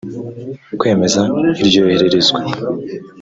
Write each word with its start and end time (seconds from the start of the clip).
kwemeza 0.79 1.21
iryo 1.61 1.79
yoherezwa 1.89 2.39